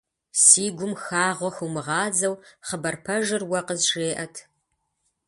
[0.43, 2.35] Си гум хагъуэ хыумыгъадзэу
[2.67, 4.35] хъыбар пэжыр уэ къызжеӀэт.